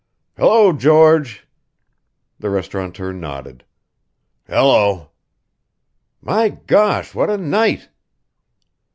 "Hello, 0.35 0.73
George!" 0.73 1.45
The 2.39 2.47
restauranteur 2.47 3.13
nodded. 3.13 3.63
"Hello!" 4.47 5.11
"My 6.23 6.49
gosh! 6.49 7.13
What 7.13 7.29
a 7.29 7.37
night!" 7.37 7.87